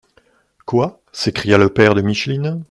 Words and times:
—Quoi!» 0.65 0.99
s’écria 1.11 1.59
le 1.59 1.69
père 1.69 1.93
de 1.93 2.01
Micheline. 2.01 2.59